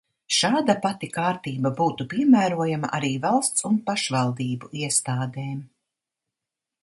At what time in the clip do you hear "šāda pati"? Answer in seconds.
0.35-1.07